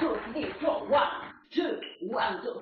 [0.00, 0.16] two
[0.88, 1.02] one
[1.54, 2.59] two one two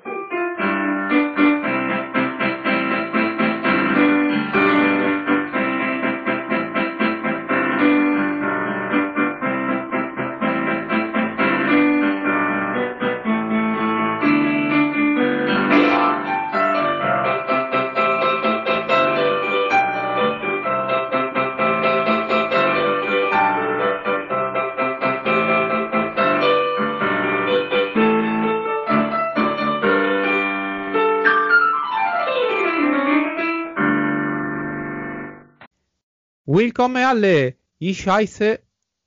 [36.88, 38.06] Willkommen alle, ich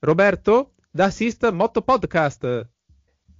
[0.01, 2.67] Roberto, das ist Moto Podcast.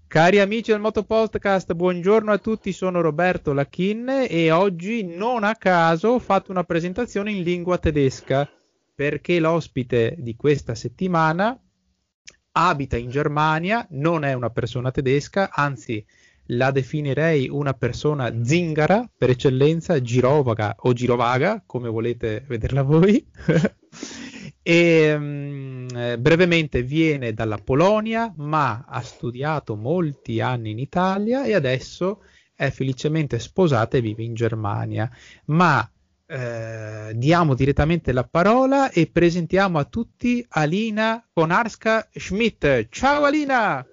[0.08, 5.56] Cari amici del Moto Podcast, buongiorno a tutti, sono Roberto Lachin e oggi non a
[5.56, 8.50] caso ho fatto una presentazione in lingua tedesca
[8.96, 11.56] perché l'ospite di questa settimana
[12.54, 16.04] abita in Germania, non è una persona tedesca, anzi
[16.46, 23.24] la definirei una persona zingara per eccellenza, girovaga o girovaga, come volete vederla voi.
[24.64, 31.54] e mm, eh, brevemente viene dalla Polonia, ma ha studiato molti anni in Italia e
[31.54, 32.24] adesso
[32.56, 35.10] è felicemente sposata e vive in Germania.
[35.46, 35.90] Ma
[36.28, 42.88] eh, diamo direttamente la parola e presentiamo a tutti Alina Konarska Schmidt.
[42.90, 43.86] Ciao Alina!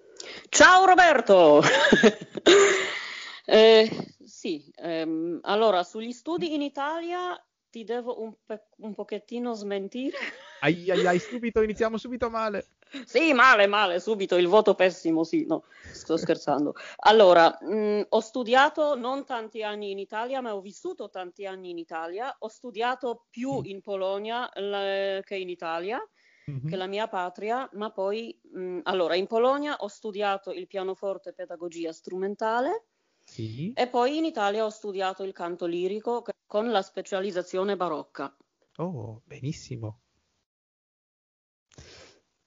[0.51, 1.63] Ciao Roberto!
[3.47, 3.91] eh,
[4.25, 10.17] sì, ehm, allora sugli studi in Italia ti devo un, pe- un pochettino smentire.
[10.61, 12.71] Ai ai ai, subito, iniziamo subito male.
[13.05, 16.75] Sì, male, male, subito, il voto pessimo, sì, no, sto scherzando.
[16.97, 21.79] Allora, mh, ho studiato non tanti anni in Italia, ma ho vissuto tanti anni in
[21.79, 22.35] Italia.
[22.41, 26.05] Ho studiato più in Polonia le- che in Italia,
[26.47, 26.67] Mhm.
[26.69, 31.35] che la mia patria, ma poi, mh, allora, in Polonia ho studiato il pianoforte e
[31.35, 32.87] pedagogia strumentale.
[33.29, 33.73] Sì.
[33.75, 38.35] E poi in Italia ho studiato il canto lirico con la specializzazione barocca.
[38.79, 40.01] Oh, benissimo.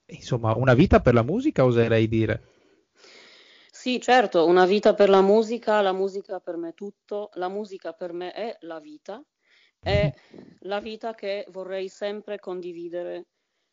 [0.08, 2.44] Insomma, una vita per la musica, oserei dire.
[3.72, 7.94] Sì, certo, una vita per la musica, la musica per me è tutto, la musica
[7.94, 9.24] per me è la vita,
[9.80, 10.12] è
[10.66, 13.28] la vita che vorrei sempre condividere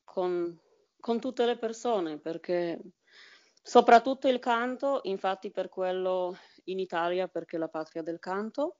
[0.04, 0.56] con,
[1.00, 2.78] con tutte le persone, perché
[3.62, 6.36] soprattutto il canto, infatti per quello
[6.70, 8.76] in Italia, perché è la patria del canto.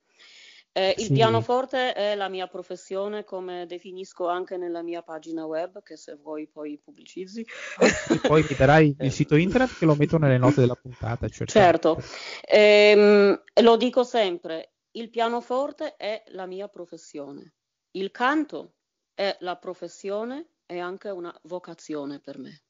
[0.73, 1.13] Eh, il Sì.
[1.13, 6.47] pianoforte è la mia professione, come definisco anche nella mia pagina web, che se vuoi
[6.47, 7.45] poi pubblicizzi.
[7.81, 11.27] E poi mi darai il sito internet che lo metto nelle note della puntata.
[11.29, 12.01] Certo,
[12.47, 17.55] Ehm, lo dico sempre, il pianoforte è la mia professione,
[17.93, 18.75] il canto
[19.15, 22.63] è la professione e anche una vocazione per me.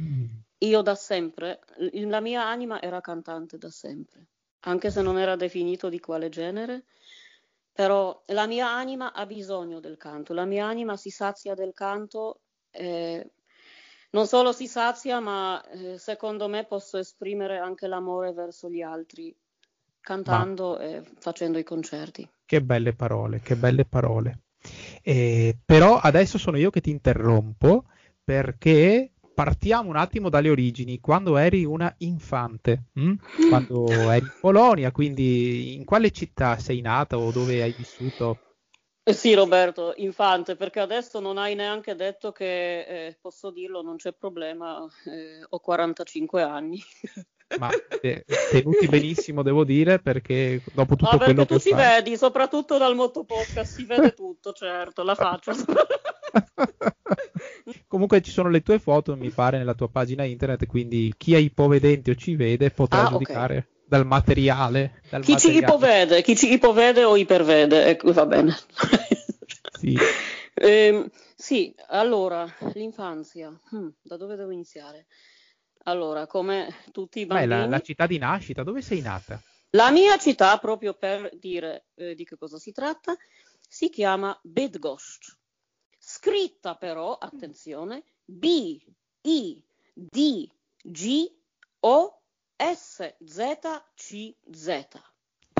[0.00, 0.26] Mm.
[0.58, 1.60] Io da sempre,
[1.92, 4.28] la mia anima era cantante da sempre,
[4.64, 6.84] anche se non era definito di quale genere,
[7.72, 12.40] però la mia anima ha bisogno del canto, la mia anima si sazia del canto,
[12.70, 13.30] eh,
[14.10, 19.34] non solo si sazia, ma eh, secondo me posso esprimere anche l'amore verso gli altri
[20.00, 22.28] cantando e facendo i concerti.
[22.44, 24.42] Che belle parole, che belle parole.
[25.02, 27.86] Eh, però adesso sono io che ti interrompo
[28.22, 31.00] perché partiamo un attimo dalle origini.
[31.00, 33.14] Quando eri una infante, mm?
[33.48, 38.38] quando eri in Polonia, quindi in quale città sei nata o dove hai vissuto?
[39.06, 43.96] Eh sì, Roberto, infante, perché adesso non hai neanche detto che, eh, posso dirlo, non
[43.96, 46.80] c'è problema, eh, ho 45 anni.
[47.58, 47.68] Ma
[48.00, 52.16] eh, tenuti benissimo, devo dire, perché dopo tutto Ah, quello perché tu che si vedi,
[52.16, 55.52] soprattutto dal motopodcast, si vede tutto, certo, la faccio.
[57.88, 61.38] Comunque ci sono le tue foto, mi pare, nella tua pagina internet, quindi chi è
[61.38, 65.02] ipovedente o ci vede potrà Ah, giudicare dal materiale.
[65.08, 65.56] Dal Chi ci materiale.
[65.56, 68.54] ipovede, chi ci ipovede o ipervede, ecco, va bene.
[69.70, 69.94] Sì.
[70.56, 75.06] Ehm, sì, allora, l'infanzia, Hmm, da dove devo iniziare?
[75.84, 79.42] Allora, come tutti i Beh, bambini, la, la città di nascita, dove sei nata?
[79.72, 83.14] la mia città, proprio per dire eh, di che cosa si tratta,
[83.68, 85.36] si chiama Bydgoszcz.
[86.06, 88.78] Scritta però, attenzione, B,
[89.22, 89.64] I,
[89.94, 90.46] D,
[90.82, 91.34] G,
[91.80, 92.20] O,
[92.56, 93.58] S, Z,
[93.94, 94.86] C, Z.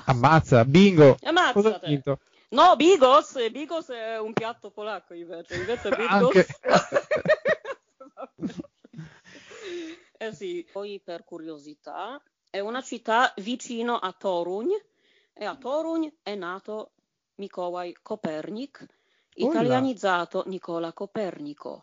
[0.05, 1.17] Ammazza, bingo!
[1.87, 2.21] Vinto?
[2.51, 5.89] No, Bigos, Bigos è un piatto polacco invece, invece.
[5.89, 6.47] Anche.
[10.19, 14.69] eh sì, poi per curiosità, è una città vicino a Toruń
[15.33, 16.93] e a Toruń è nato
[17.37, 18.87] Mikołaj Kopernik.
[19.35, 21.83] Italianizzato Nicola Copernico.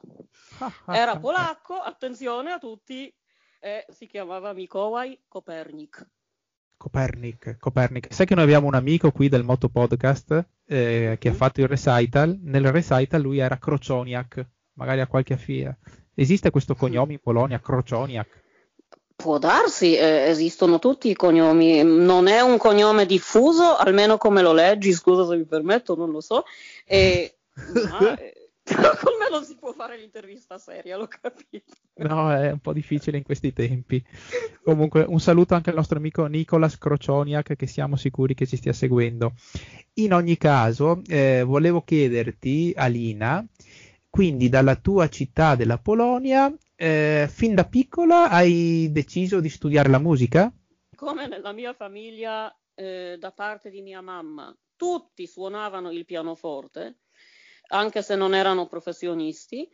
[0.88, 3.14] Era polacco, attenzione a tutti
[3.60, 6.08] e si chiamava Mikołaj Kopernik.
[6.82, 8.08] Copernic, Copernic.
[8.12, 11.68] Sai che noi abbiamo un amico qui del Moto Podcast eh, che ha fatto il
[11.68, 12.40] recital.
[12.42, 15.78] Nel recital lui era Kroconiak, magari ha qualche affia.
[16.16, 18.44] Esiste questo cognome in Polonia, Kroconiak?
[19.16, 21.84] Può darsi, eh, esistono tutti i cognomi.
[21.84, 26.20] Non è un cognome diffuso, almeno come lo leggi, scusa se mi permetto, non lo
[26.20, 26.46] so.
[26.84, 27.36] E,
[27.90, 31.74] ma, eh, come non si può fare l'intervista seria, l'ho capito.
[31.96, 34.04] No, è un po' difficile in questi tempi.
[34.64, 38.74] Comunque, un saluto anche al nostro amico Nicolas Crocioniak, che siamo sicuri che ci stia
[38.74, 39.34] seguendo.
[39.96, 43.46] In ogni caso, eh, volevo chiederti, Alina,
[44.10, 50.00] quindi dalla tua città della Polonia, eh, fin da piccola hai deciso di studiare la
[50.00, 50.54] musica?
[50.96, 57.02] Come nella mia famiglia, eh, da parte di mia mamma, tutti suonavano il pianoforte
[57.72, 59.70] anche se non erano professionisti,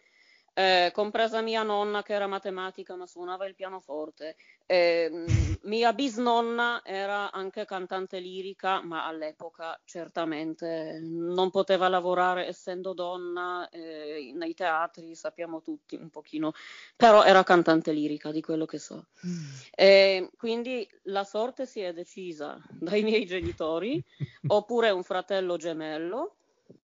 [0.57, 4.37] eh, compresa mia nonna che era matematica ma suonava il pianoforte.
[4.65, 5.27] Eh,
[5.63, 14.31] mia bisnonna era anche cantante lirica, ma all'epoca certamente non poteva lavorare essendo donna eh,
[14.33, 16.53] nei teatri, sappiamo tutti un pochino,
[16.95, 19.09] però era cantante lirica di quello che so.
[19.27, 20.29] Mm.
[20.37, 24.03] quindi la sorte si è decisa dai miei genitori,
[24.47, 26.37] oppure un fratello gemello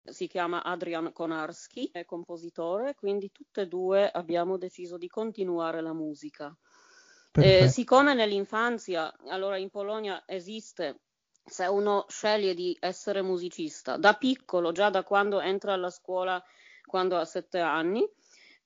[0.04, 5.94] si chiama Adrian Konarski, è compositore, quindi tutte e due abbiamo deciso di continuare la
[5.94, 6.56] musica.
[7.34, 11.00] Eh, siccome nell'infanzia, allora in Polonia esiste,
[11.46, 16.44] se uno sceglie di essere musicista, da piccolo, già da quando entra alla scuola,
[16.86, 18.06] quando ha sette anni,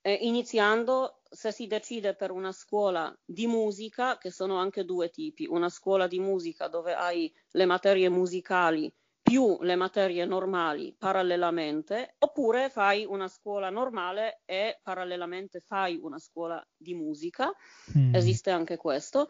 [0.00, 5.46] eh, iniziando se si decide per una scuola di musica, che sono anche due tipi,
[5.46, 8.92] una scuola di musica dove hai le materie musicali
[9.28, 16.64] più le materie normali parallelamente, oppure fai una scuola normale e parallelamente fai una scuola
[16.76, 17.52] di musica,
[17.98, 18.14] mm.
[18.14, 19.28] esiste anche questo,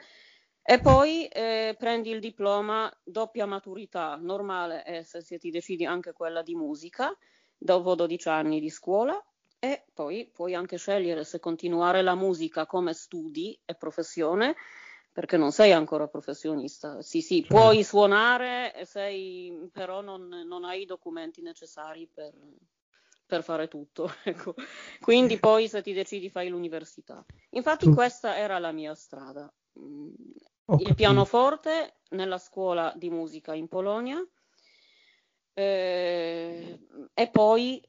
[0.63, 6.13] e poi eh, prendi il diploma doppia maturità normale e se, se ti decidi anche
[6.13, 7.17] quella di musica,
[7.57, 9.19] dopo 12 anni di scuola,
[9.59, 14.57] e poi puoi anche scegliere se continuare la musica come studi e professione
[15.17, 17.01] perché non sei ancora professionista.
[17.01, 17.55] Sì, sì, certo.
[17.55, 22.35] puoi suonare, sei, però non, non, hai i documenti necessari per,
[23.25, 24.13] per fare tutto.
[24.25, 24.55] Ecco.
[25.01, 27.25] Quindi poi se ti decidi fai l'università.
[27.53, 29.51] Infatti questa era la mia strada.
[29.79, 30.13] Mm,
[30.81, 34.23] il pianoforte nella scuola di musica in Polonia
[35.55, 36.79] eh,
[37.15, 37.83] e poi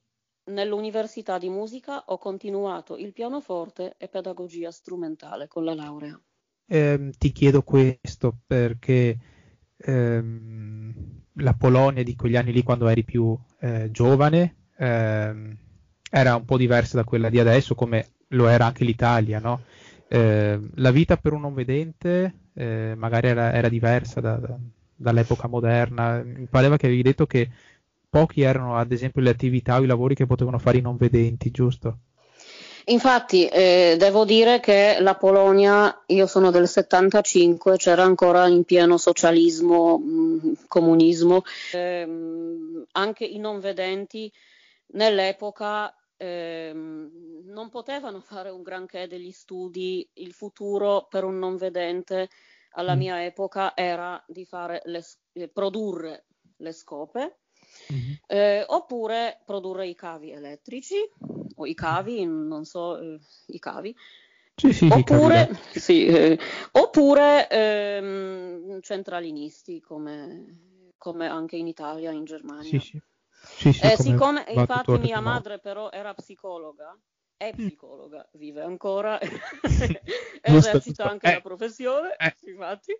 [0.45, 6.17] nell'università di musica ho continuato il pianoforte e pedagogia strumentale con la laurea
[6.67, 9.17] ehm, ti chiedo questo perché
[9.77, 10.93] ehm,
[11.33, 15.57] la Polonia di quegli anni lì, quando eri più eh, giovane, ehm,
[16.09, 19.61] era un po' diversa da quella di adesso, come lo era anche l'Italia, no?
[20.07, 24.57] eh, la vita per un non vedente eh, magari era, era diversa da, da,
[24.95, 26.21] dall'epoca moderna.
[26.23, 27.49] Mi pareva che avevi detto che
[28.09, 31.51] pochi erano, ad esempio, le attività o i lavori che potevano fare i non vedenti,
[31.51, 31.99] giusto?
[32.89, 38.97] Infatti, eh, devo dire che la Polonia, io sono del 75, c'era ancora in pieno
[38.97, 41.43] socialismo, mh, comunismo,
[41.73, 42.07] eh,
[42.91, 44.31] anche i non vedenti
[44.93, 52.29] nell'epoca eh, non potevano fare un granché degli studi, il futuro per un non vedente
[52.71, 52.99] alla mm.
[52.99, 54.47] mia epoca era di
[54.85, 55.03] le,
[55.33, 56.25] eh, produrre
[56.57, 57.39] le scope
[57.91, 58.13] mm-hmm.
[58.27, 60.95] eh, oppure produrre i cavi elettrici
[61.57, 63.95] o i cavi, non so, eh, i cavi.
[64.55, 66.39] Sì, sì, oppure, sì, eh,
[66.71, 72.79] oppure ehm, centralinisti come, come, anche in Italia, in Germania.
[72.79, 73.01] Sì,
[73.71, 73.85] sì.
[73.85, 76.97] Eh, siccome infatti mia madre però era psicologa,
[77.37, 77.67] è mm.
[77.67, 79.19] psicologa, vive ancora,
[80.41, 81.33] esercita anche eh.
[81.33, 82.35] la professione, eh.
[82.49, 82.99] infatti.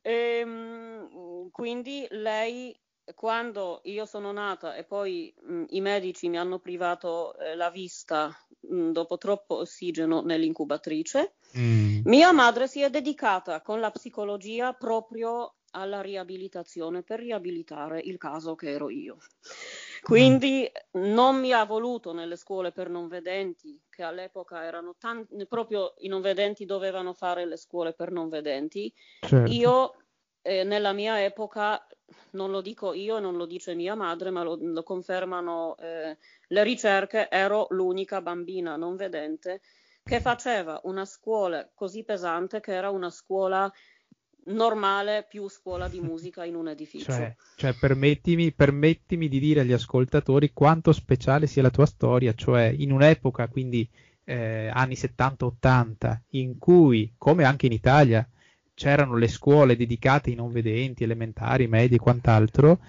[0.00, 2.74] E, ehm, quindi lei
[3.14, 8.34] quando io sono nata e poi mh, i medici mi hanno privato eh, la vista
[8.60, 12.00] mh, dopo troppo ossigeno nell'incubatrice, mm.
[12.04, 18.54] mia madre si è dedicata con la psicologia proprio alla riabilitazione per riabilitare il caso
[18.54, 19.18] che ero io.
[20.02, 21.12] Quindi mm.
[21.12, 26.08] non mi ha voluto nelle scuole per non vedenti, che all'epoca erano tanti, proprio i
[26.08, 28.92] non vedenti dovevano fare le scuole per non vedenti.
[29.20, 29.50] Certo.
[29.50, 29.94] Io
[30.42, 31.84] eh, nella mia epoca
[32.30, 36.16] non lo dico io, non lo dice mia madre, ma lo, lo confermano eh,
[36.48, 39.60] le ricerche, ero l'unica bambina non vedente
[40.02, 43.70] che faceva una scuola così pesante che era una scuola
[44.46, 47.10] normale più scuola di musica in un edificio.
[47.10, 52.72] Cioè, cioè permettimi, permettimi, di dire agli ascoltatori quanto speciale sia la tua storia, cioè
[52.76, 53.88] in un'epoca quindi
[54.22, 58.28] eh, anni 70-80, in cui, come anche in Italia,
[58.76, 62.80] c'erano le scuole dedicate ai non vedenti, elementari, medie e quant'altro,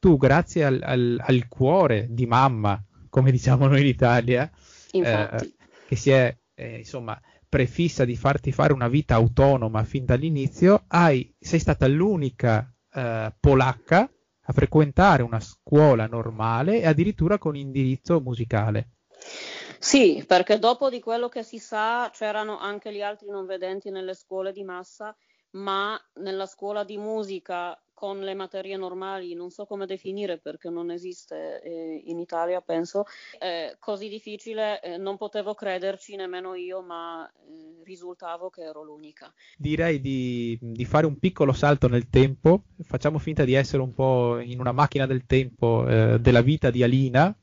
[0.00, 4.50] tu grazie al, al, al, cuore di mamma, come diciamo noi in Italia,
[4.90, 5.52] eh,
[5.86, 7.18] che si è eh, insomma
[7.48, 14.10] prefissa di farti fare una vita autonoma fin dall'inizio, hai, sei stata l'unica eh, polacca
[14.42, 18.90] a frequentare una scuola normale e addirittura con indirizzo musicale.
[19.78, 24.14] Sì, perché dopo di quello che si sa c'erano anche gli altri non vedenti nelle
[24.14, 25.14] scuole di massa,
[25.50, 30.92] ma nella scuola di musica con le materie normali, non so come definire perché non
[30.92, 33.06] esiste eh, in Italia, penso,
[33.40, 39.34] eh, così difficile, eh, non potevo crederci nemmeno io, ma eh, risultavo che ero l'unica.
[39.56, 44.38] Direi di, di, fare un piccolo salto nel tempo, facciamo finta di essere un po'
[44.38, 47.36] in una macchina del tempo eh, della vita di Alina.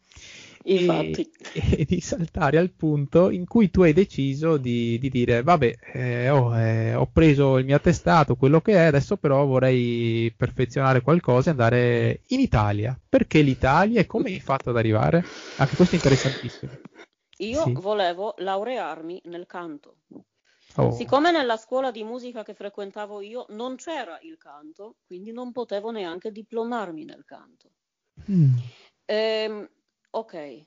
[0.68, 1.14] E,
[1.54, 6.30] e, di saltare al punto in cui tu hai deciso di, di dire vabbè eh,
[6.32, 11.50] oh, eh, ho preso il mio attestato quello che è adesso però vorrei perfezionare qualcosa
[11.50, 15.24] e andare in Italia perché l'Italia e come hai fatto ad arrivare?
[15.58, 16.72] anche questo è interessantissimo
[17.38, 17.74] io sì.
[17.74, 19.98] volevo laurearmi nel canto
[20.78, 20.92] Oh.
[20.92, 25.90] Siccome nella scuola di musica che frequentavo io non c'era il canto, quindi non potevo
[25.90, 27.70] neanche diplomarmi nel canto.
[28.30, 28.56] Mm.
[29.06, 29.70] Ehm,
[30.16, 30.66] Ok,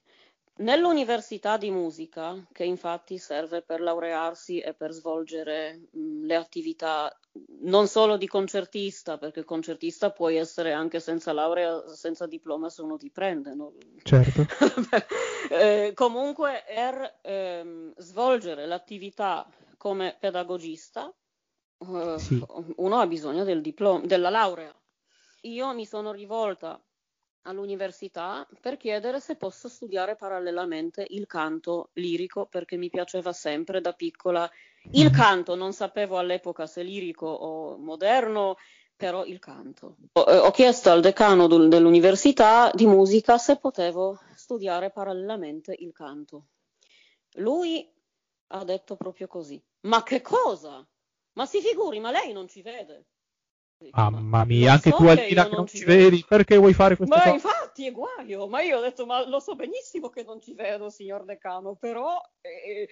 [0.57, 7.19] nell'università di musica, che infatti serve per laurearsi e per svolgere mh, le attività
[7.61, 12.99] non solo di concertista, perché concertista puoi essere anche senza laurea, senza diploma se uno
[12.99, 13.55] ti prende.
[13.55, 13.73] No?
[14.03, 14.45] Certo.
[15.49, 21.11] eh, comunque, per ehm, svolgere l'attività come pedagogista,
[21.79, 22.45] eh, sì.
[22.77, 24.75] uno ha bisogno del diploma, della laurea.
[25.43, 26.79] Io mi sono rivolta
[27.43, 33.93] all'università per chiedere se posso studiare parallelamente il canto lirico perché mi piaceva sempre da
[33.93, 34.51] piccola
[34.93, 38.57] il canto, non sapevo all'epoca se lirico o moderno,
[38.97, 39.97] però il canto.
[40.13, 46.47] Ho, eh, ho chiesto al decano dell'università di musica se potevo studiare parallelamente il canto.
[47.35, 47.89] Lui
[48.49, 49.63] ha detto proprio così.
[49.83, 50.87] Ma che cosa?
[51.35, 53.05] Ma si figuri, ma lei non ci vede.
[53.93, 57.15] Mamma mia, anche so tu Alina che non, ci vedi, vedi, perché vuoi fare questo?
[57.15, 57.35] Ma cosa?
[57.35, 60.91] infatti è guaio, ma io ho detto, ma lo so benissimo che non ci vedo,
[60.91, 62.21] signor decano, però...
[62.41, 62.89] Eh,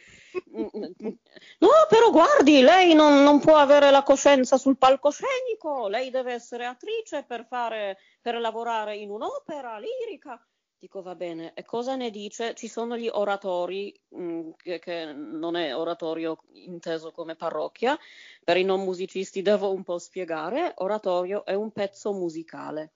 [1.59, 6.67] no, però guardi, lei non, non, può avere la coscienza sul palcoscenico, lei deve essere
[6.67, 10.41] attrice per, fare, per lavorare in un'opera lirica.
[10.79, 12.55] Dico va bene, e cosa ne dice?
[12.55, 17.99] Ci sono gli oratori, mh, mm, che, che, non è oratorio inteso come parrocchia,
[18.45, 22.93] per i non musicisti devo un po' spiegare, oratorio è un pezzo musicale.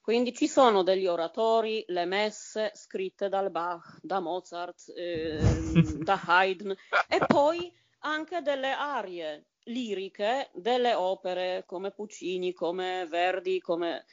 [0.00, 5.40] Quindi ci sono degli oratori, le messe scritte dal Bach, da Mozart, eh,
[5.98, 6.70] da Haydn,
[7.08, 7.70] e poi
[8.00, 14.06] anche delle arie liriche delle opere come Puccini, come Verdi, come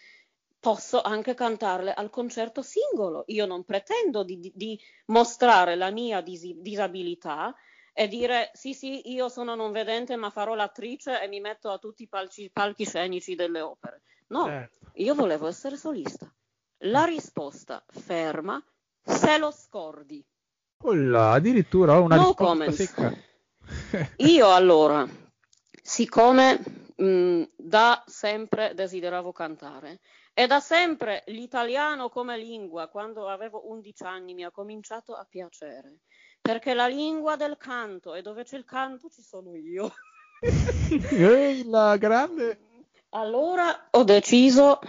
[0.65, 3.25] posso anche cantarle al concerto singolo.
[3.27, 7.53] Io non pretendo di, di, di mostrare la mia dis- disabilità
[7.93, 11.77] e dire sì, sì, io sono non vedente, ma farò l'attrice e mi metto a
[11.77, 14.01] tutti i palci, palchi scenici delle opere.
[14.29, 14.91] No, certo.
[14.95, 16.33] io volevo essere solista.
[16.79, 18.59] La risposta ferma
[19.03, 20.25] se lo scordi.
[20.79, 23.13] Là, addirittura ho una no risposta
[24.17, 25.07] io allora,
[25.79, 26.59] siccome
[26.95, 29.99] mh, da sempre desideravo cantare
[30.37, 36.01] e da sempre l'italiano come lingua, quando avevo 11 anni, mi ha cominciato a piacere,
[36.41, 39.93] perché la lingua del canto, e dove c'è il canto ci sono io.
[41.09, 42.59] Ehi, la grande!
[43.11, 44.81] Allora ho deciso,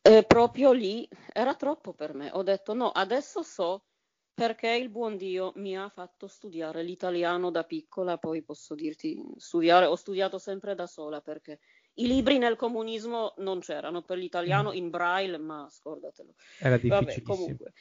[0.00, 3.84] eh, proprio lì, era troppo per me, ho detto no, adesso so
[4.32, 9.84] perché il buon Dio mi ha fatto studiare l'italiano da piccola, poi posso dirti studiare,
[9.84, 11.60] ho studiato sempre da sola perché
[11.94, 16.34] i libri nel comunismo non c'erano, per l'italiano in braille, ma scordatelo.
[16.58, 17.22] Era difficile.
[17.22, 17.72] comunque,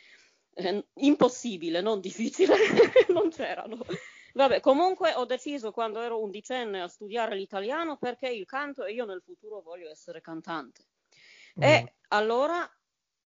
[0.53, 2.55] eh, impossibile, non difficile,
[3.09, 3.85] non c'erano.
[4.33, 9.05] Vabbè, comunque ho deciso quando ero undicenne a studiare l'italiano perché il canto e io
[9.05, 10.85] nel futuro voglio essere cantante.
[11.59, 11.63] Mm.
[11.63, 12.69] E allora,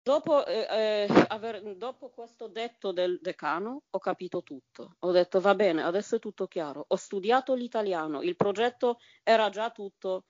[0.01, 4.96] dopo, eh, eh, aver, dopo questo detto del decano, ho capito tutto.
[5.00, 6.86] Ho detto, va bene, adesso è tutto chiaro.
[6.88, 10.25] Ho studiato l'italiano, il progetto era già tutto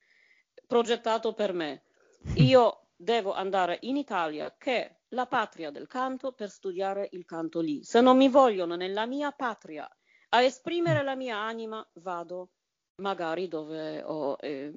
[0.68, 1.84] progettato per me.
[2.36, 7.60] Io devo andare in Italia, che è la patria del canto, per studiare il canto
[7.60, 7.84] lì.
[7.84, 9.90] Se non mi vogliono nella mia patria
[10.30, 12.50] a esprimere la mia anima, vado
[12.98, 14.72] magari dove ho, eh,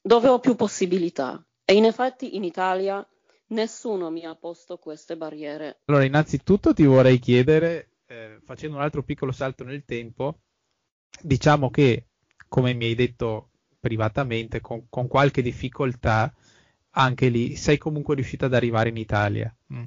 [0.00, 1.44] dove ho più possibilità.
[1.64, 3.06] E in effetti in Italia
[3.48, 5.80] nessuno mi ha posto queste barriere.
[5.86, 10.40] Allora, innanzitutto ti vorrei chiedere eh, facendo un altro piccolo salto nel tempo,
[11.20, 12.08] diciamo che,
[12.48, 13.50] come mi hai detto
[13.86, 16.34] privatamente, con, con qualche difficoltà,
[16.90, 19.54] anche lì sei comunque riuscita ad arrivare in Italia.
[19.72, 19.84] Mm.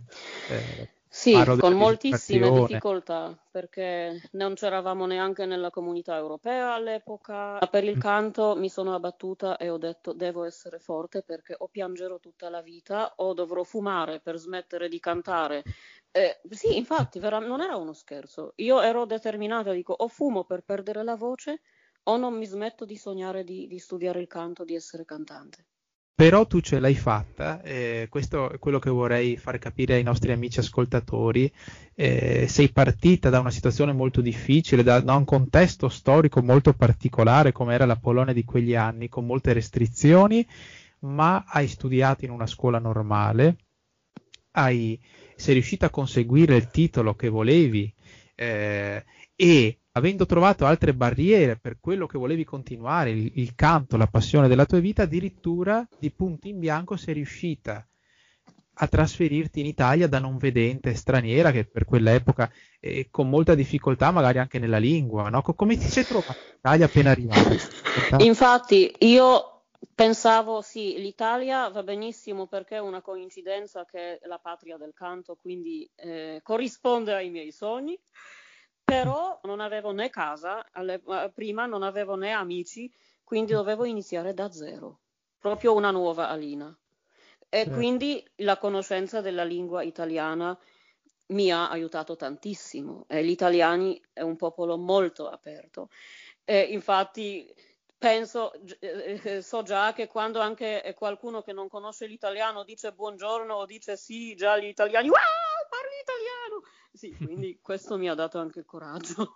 [0.49, 7.57] Eh, sì, con moltissime difficoltà, perché non c'eravamo neanche nella comunità europea all'epoca.
[7.69, 7.99] Per il mm.
[7.99, 12.61] canto mi sono abbattuta e ho detto devo essere forte perché o piangerò tutta la
[12.61, 15.63] vita o dovrò fumare per smettere di cantare.
[16.11, 18.53] Eh, sì, infatti, vera- non era uno scherzo.
[18.57, 21.59] Io ero determinata, dico o fumo per perdere la voce
[22.03, 25.65] o non mi smetto di sognare di, di studiare il canto, di essere cantante.
[26.19, 30.33] Però tu ce l'hai fatta, eh, questo è quello che vorrei far capire ai nostri
[30.33, 31.49] amici ascoltatori,
[31.95, 37.53] eh, sei partita da una situazione molto difficile, da, da, un contesto storico molto particolare
[37.53, 40.45] come era la Polonia di quegli anni, con molte restrizioni,
[41.03, 43.55] ma hai studiato in una scuola normale,
[44.51, 44.99] hai,
[45.37, 47.93] sei riuscita a conseguire il titolo che volevi
[48.35, 49.05] eh,
[49.37, 54.47] e avendo trovato altre barriere per quello che volevi continuare, il, il, canto, la passione
[54.47, 57.83] della tua vita, addirittura di punto in bianco sei riuscita
[58.81, 64.11] a trasferirti in Italia da non vedente straniera che per quell'epoca eh, con molta difficoltà
[64.11, 65.41] magari anche nella lingua, no?
[65.41, 67.55] come ti sei trovata in Italia appena arrivata?
[68.23, 74.77] Infatti io pensavo sì, l'Italia va benissimo perché è una coincidenza che è la patria
[74.77, 77.99] del canto, quindi eh, corrisponde ai miei sogni
[78.89, 82.91] però non avevo né casa, alle, eh, prima non avevo né amici,
[83.23, 85.01] quindi dovevo iniziare da zero,
[85.37, 86.75] proprio una nuova Alina.
[87.47, 87.73] E certo.
[87.73, 90.57] quindi la conoscenza della lingua italiana
[91.27, 93.05] mi ha aiutato tantissimo.
[93.07, 95.89] E gli italiani è un popolo molto aperto.
[96.43, 97.53] E infatti
[97.95, 103.53] penso, eh, eh, so già che quando anche qualcuno che non conosce l'italiano dice buongiorno
[103.53, 105.17] o dice sì, già gli italiani, wow,
[105.69, 106.61] parli italiano!
[106.99, 109.35] Sì, quindi questo mi ha dato anche coraggio.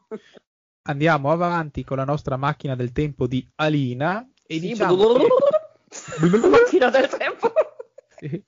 [0.81, 5.27] Andiamo avanti con la nostra macchina del tempo di Alina e sì, diciamo che...
[6.49, 7.53] macchina del tempo.
[8.19, 8.43] sì.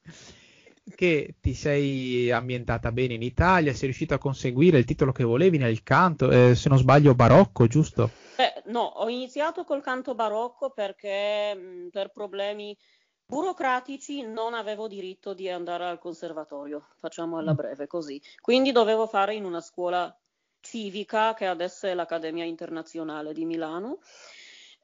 [0.95, 5.57] Che ti sei ambientata bene in Italia, sei riuscita a conseguire il titolo che volevi
[5.57, 8.09] nel canto, eh, se non sbaglio barocco, giusto?
[8.35, 12.77] Eh, no, ho iniziato col canto barocco perché mh, per problemi
[13.25, 18.21] burocratici non avevo diritto di andare al conservatorio, facciamo alla breve così.
[18.39, 20.15] Quindi dovevo fare in una scuola
[20.59, 23.99] civica che adesso è l'Accademia Internazionale di Milano.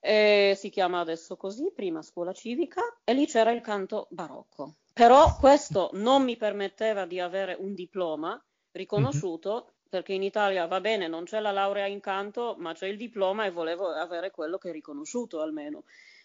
[0.03, 4.77] E si chiama adesso così, prima scuola civica, e lì c'era il canto barocco.
[4.93, 9.73] Però questo non mi permetteva di avere un diploma riconosciuto, mm-hmm.
[9.89, 13.45] perché in Italia va bene, non c'è la laurea in canto, ma c'è il diploma
[13.45, 15.83] e volevo avere quello che è riconosciuto almeno.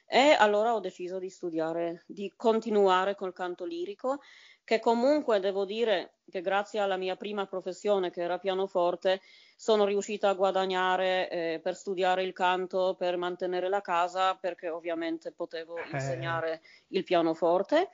[0.09, 4.21] E allora ho deciso di studiare, di continuare col canto lirico,
[4.63, 9.21] che comunque devo dire che grazie alla mia prima professione, che era pianoforte,
[9.57, 15.33] sono riuscita a guadagnare eh, per studiare il canto, per mantenere la casa, perché ovviamente
[15.33, 15.89] potevo eh.
[15.93, 17.91] insegnare il pianoforte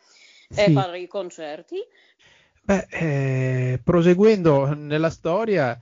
[0.49, 0.61] sì.
[0.61, 1.79] e fare i concerti.
[2.63, 5.79] Beh, eh, proseguendo nella storia,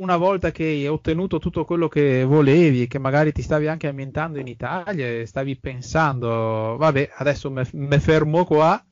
[0.00, 4.38] una volta che hai ottenuto tutto quello che volevi, che magari ti stavi anche ambientando
[4.38, 8.82] in Italia e stavi pensando, vabbè, adesso mi fermo qua,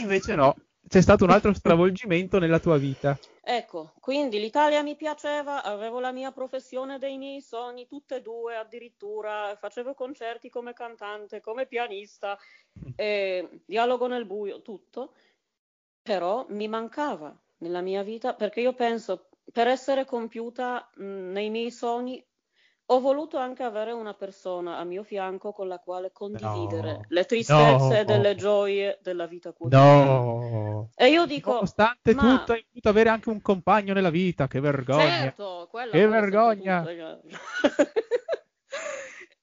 [0.00, 0.54] invece no,
[0.86, 3.18] c'è stato un altro stravolgimento nella tua vita.
[3.44, 8.54] Ecco, quindi l'Italia mi piaceva, avevo la mia professione dei miei sogni, tutte e due
[8.56, 12.38] addirittura, facevo concerti come cantante, come pianista,
[12.94, 15.14] eh, dialogo nel buio, tutto,
[16.02, 21.70] però mi mancava nella mia vita perché io penso per essere compiuta mh, nei miei
[21.70, 22.24] sogni
[22.86, 27.24] ho voluto anche avere una persona a mio fianco con la quale condividere no, le
[27.24, 30.04] tristezze e delle gioie della vita quotidiana.
[30.04, 30.90] No.
[30.94, 32.38] E io dico, nonostante ma...
[32.38, 35.32] tutto, hai voluto avere anche un compagno nella vita, che vergogna.
[35.32, 36.84] Certo, che vergogna.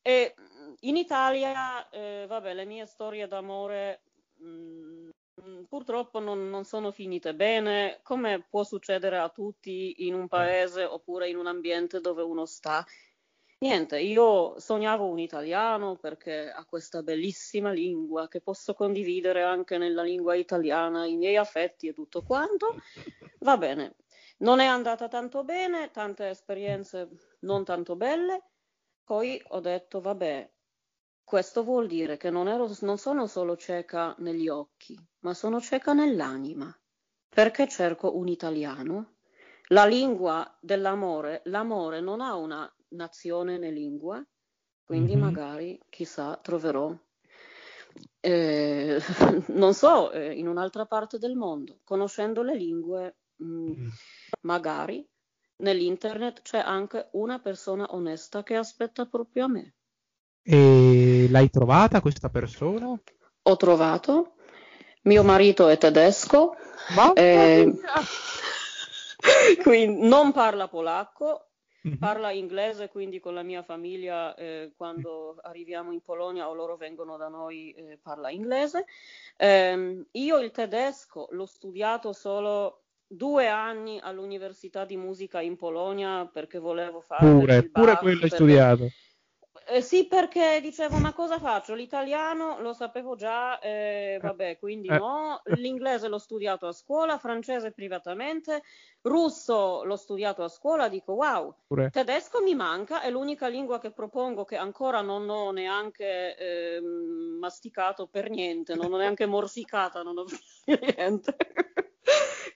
[0.02, 0.36] e
[0.82, 4.02] in Italia, eh, vabbè, le mie storie d'amore
[4.36, 5.10] mh,
[5.68, 11.30] purtroppo non, non, sono finite bene, come può succedere a tutti in un paese oppure
[11.30, 12.86] in un ambiente dove uno sta.
[13.60, 20.02] Niente, io sognavo un italiano perché ha questa bellissima lingua che posso condividere anche nella
[20.02, 22.76] lingua italiana, i miei affetti e tutto quanto.
[23.40, 23.96] Va bene,
[24.38, 27.10] non è andata tanto bene, tante esperienze
[27.40, 28.44] non tanto belle.
[29.04, 30.50] Poi ho detto, vabbè,
[31.30, 35.94] questo vuol dire che non, ero, non sono solo cieca negli occhi, ma sono cieca
[35.94, 36.76] nell'anima,
[37.30, 39.18] perché cerco un italiano.
[39.68, 44.26] La lingua dell'amore, l'amore non ha una nazione né lingua,
[44.84, 45.22] quindi mm-hmm.
[45.22, 46.98] magari, chissà, troverò,
[48.22, 49.00] eh,
[49.54, 53.88] non so, eh, in un'altra parte del mondo, conoscendo le lingue, mh, mm, mm.
[54.42, 55.08] magari
[55.58, 59.74] nell'internet c'è anche una persona onesta che aspetta proprio a me.
[60.44, 63.00] E l'hai trovata questa persona?
[63.44, 64.34] Ho trovato,
[65.04, 66.56] mio marito è tedesco,
[67.14, 67.72] eh,
[69.64, 71.46] quindi non parla polacco,
[71.82, 71.98] Mhm.
[71.98, 77.16] parla inglese, quindi con la mia famiglia eh, quando arriviamo in Polonia o loro vengono
[77.16, 78.86] da noi eh, parla inglese.
[79.38, 86.60] Ehm, io il tedesco l'ho studiato solo due anni all'Università di Musica in Polonia perché
[86.60, 88.90] volevo fare Pure, il pure quello hai studiato.
[89.72, 91.76] Eh, sì, perché dicevo, ma cosa faccio?
[91.76, 94.96] L'italiano lo sapevo già, eh, vabbè, quindi Eh.
[94.96, 95.42] no.
[95.46, 98.64] L'inglese l'ho studiato a scuola, francese privatamente,
[99.02, 101.56] russo l'ho studiato a scuola, dico wow.
[101.70, 101.92] Pure.
[101.92, 108.08] Tedesco mi manca, è l'unica lingua che propongo che ancora non ho neanche ehm, masticato
[108.08, 110.26] per niente, non ho neanche morsicata, non ho
[110.66, 111.36] niente.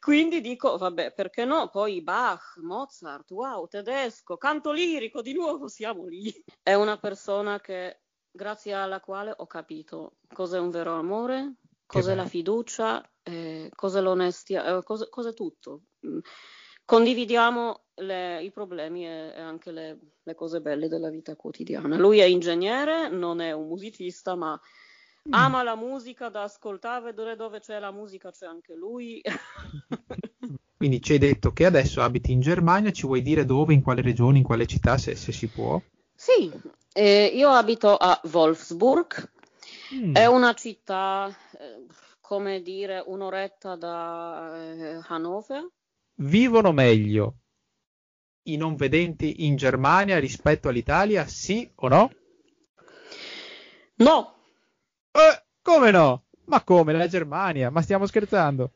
[0.03, 1.69] Quindi dico, vabbè, perché no?
[1.69, 6.29] Poi Bach, Mozart, wow, tedesco, canto lirico, di nuovo siamo lì.
[6.61, 11.53] È una persona che, grazie alla quale ho capito cos'è un vero amore,
[11.85, 15.83] cos'è la fiducia, eh, cos'è l'onestia, eh, cos'è, cos'è tutto.
[16.05, 16.19] Mm.
[16.83, 21.95] Condividiamo le- i problemi e, e anche le, le cose belle della vita quotidiana.
[21.95, 24.59] Lui è ingegnere, non è un musicista, ma.
[25.29, 29.21] Ama la musica da ascoltare, dove, dove c'è la musica c'è anche lui.
[30.77, 34.01] Quindi ci hai detto che adesso abiti in Germania, ci vuoi dire dove, in quale
[34.01, 35.81] regione, in quale città, se, se si può?
[36.15, 36.51] Sì,
[36.93, 39.31] eh, io abito a Wolfsburg,
[39.93, 40.15] Mm.
[40.15, 41.27] è una città,
[41.59, 41.86] eh,
[42.19, 45.69] come dire, un'oretta da eh, Hannover.
[46.15, 47.36] Vivono meglio
[48.43, 52.12] i non vedenti in Germania rispetto all'Italia, sì o no?
[53.97, 54.33] No,
[55.15, 56.26] Eh, come no?
[56.45, 57.69] Ma come la Germania?
[57.71, 58.71] Ma stiamo scherzando?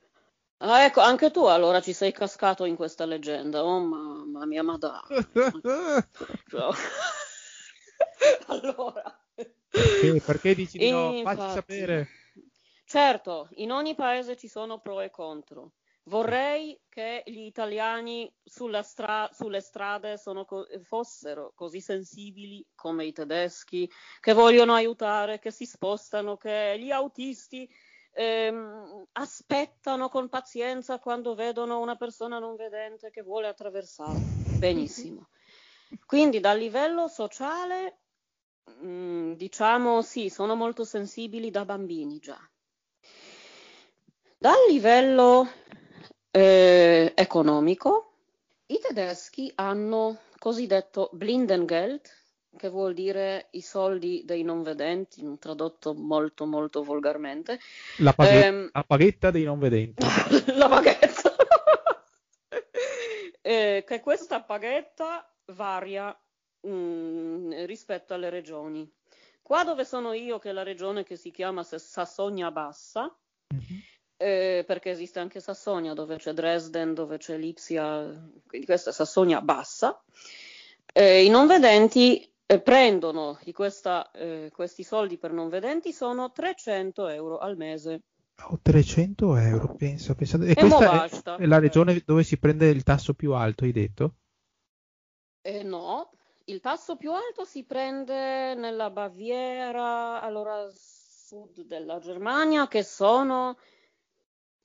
[0.59, 3.63] Ah, ecco, anche tu allora ci sei cascato in questa leggenda.
[3.63, 5.01] Oh mamma mia, ma dai.
[6.47, 6.71] Cioè,
[8.47, 9.19] Allora,
[9.71, 11.15] Perché, perché dici di no?
[11.21, 11.49] Facci Infatti.
[11.49, 12.09] sapere.
[12.85, 15.73] certo, in ogni paese ci sono pro e contro.
[16.07, 18.33] Vorrei che gli italiani
[18.81, 20.15] stra- sulle strade
[20.45, 23.89] co- fossero così sensibili come i tedeschi,
[24.21, 27.69] che vogliono aiutare, che si spostano, che gli autisti
[28.13, 34.29] ehm, aspettano con pazienza quando vedono una persona non vedente che vuole attraversare.
[34.55, 35.27] Benissimo.
[36.05, 37.99] Quindi dal livello sociale,
[38.81, 42.39] mm, diciamo sì, sono molto sensibili da bambini già.
[44.39, 45.65] Dal livello
[46.31, 48.13] eh, economico,
[48.67, 52.01] i tedeschi hanno cosiddetto Blindengeld,
[52.57, 57.59] che vuol dire i soldi dei non vedenti, tradotto molto molto volgarmente.
[57.97, 60.03] La, paghe- Ehm, la paghetta dei non vedenti.
[60.55, 61.35] la paghetta.
[63.41, 66.13] Eh, che questa paghetta varia
[66.67, 68.85] mm, rispetto alle regioni.
[69.41, 73.15] Qua dove sono io, che è la regione che si chiama Sas- Sassonia Bassa,
[73.53, 73.81] Mhm.
[74.17, 79.41] Eh, perché esiste anche Sassonia, dove c'è Dresden, dove c'è Lipsia, quindi questa è Sassonia
[79.41, 80.01] Bassa,
[80.93, 87.07] eh, i non vedenti eh, prendono questa, eh, questi soldi per non vedenti sono 300
[87.07, 88.01] euro al mese.
[88.49, 90.37] Oh, 300 euro, pensa, pensa.
[90.37, 91.35] E E questa è- basta.
[91.41, 94.15] è la regione dove si prende il tasso più alto, hai detto?
[95.41, 96.11] Eh, no,
[96.45, 103.57] il tasso più alto si prende nella Baviera, allora sud della Germania, che sono,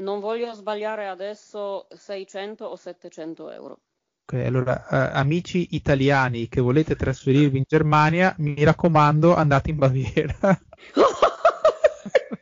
[0.03, 3.81] non voglio sbagliare adesso, 600 o 700 euro.
[4.25, 10.37] Ok, allora, eh, amici italiani che volete trasferirvi in Germania, mi raccomando, andate in Baviera.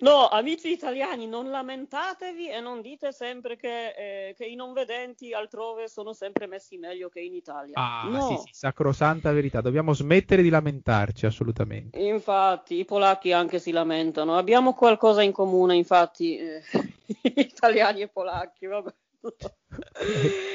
[0.00, 3.88] No, amici italiani, non lamentatevi e non dite sempre che,
[4.28, 7.74] eh, che i non vedenti altrove sono sempre messi meglio che in Italia.
[7.78, 9.60] Ah, no, sì, sì, sacrosanta verità.
[9.60, 11.98] Dobbiamo smettere di lamentarci, assolutamente.
[11.98, 14.36] infatti i polacchi anche si lamentano.
[14.36, 16.62] Abbiamo qualcosa in comune, infatti, eh,
[17.34, 18.94] italiani e polacchi, vabbè.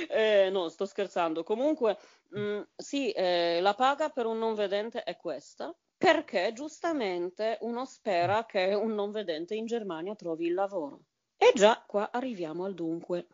[0.10, 1.44] Eh, no, sto scherzando.
[1.44, 1.98] Comunque,
[2.30, 8.48] mh, sì, eh, la paga per un non vedente è questa, perché giustamente uno spera
[8.48, 11.02] che un non vedente in Germania trovi il lavoro.
[11.38, 13.28] E già qua arriviamo al dunque.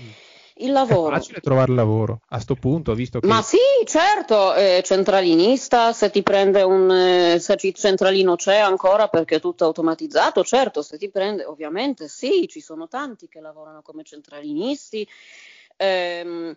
[0.00, 0.08] Mm.
[0.56, 1.14] Il È lavoro.
[1.14, 6.24] facile trovare lavoro a sto punto, visto che Ma sì, certo, eh, centralinista, se ti
[6.24, 11.08] prende un eh, se ci- centralino c'è ancora perché è tutto automatizzato, certo, se ti
[11.10, 15.06] prende, ovviamente sì, ci sono tanti che lavorano come centralinisti.
[15.76, 16.56] Ehm,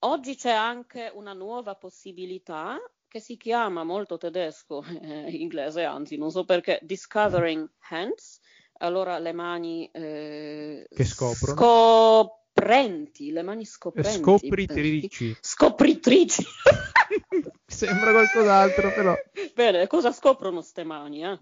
[0.00, 2.78] oggi c'è anche una nuova possibilità
[3.10, 8.40] che si chiama molto tedesco, eh, inglese anzi, non so perché, Discovering Hands,
[8.78, 11.56] allora le mani eh, Che scoprono.
[11.56, 14.20] scoprenti, le mani scoprenti.
[14.20, 15.36] Scopritrici.
[15.40, 16.44] Scopritrici.
[17.66, 19.14] Sembra qualcos'altro, però.
[19.54, 21.24] Bene, cosa scoprono ste mani?
[21.24, 21.38] Eh?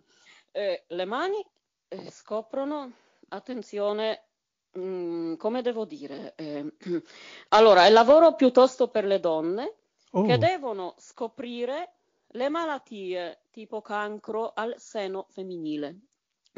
[0.52, 1.44] Eh, le mani
[1.88, 2.92] eh, scoprono,
[3.28, 4.24] attenzione,
[4.72, 6.32] mh, mm, come devo dire?
[6.34, 6.64] Eh,
[7.48, 9.74] allora, è lavoro piuttosto per le donne
[10.12, 11.92] Oh, che devono scoprire
[12.32, 16.00] le malattie tipo cancro al seno femminile.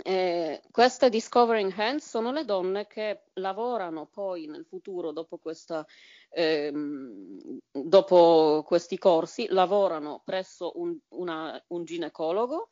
[0.02, 5.84] Eh, queste Discovering Hands sono le donne che lavorano poi nel futuro dopo, questa,
[6.30, 7.38] ehm,
[7.70, 12.70] dopo questi corsi, lavorano presso un, una- un ginecologo